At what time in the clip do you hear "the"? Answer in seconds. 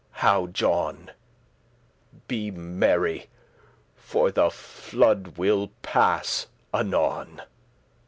4.31-4.49